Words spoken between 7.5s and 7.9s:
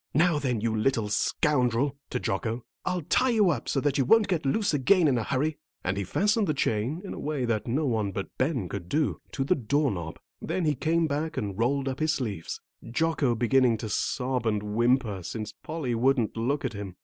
no